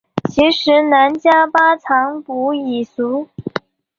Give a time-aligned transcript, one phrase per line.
[0.31, 3.27] 其时喃迦巴藏卜已卒。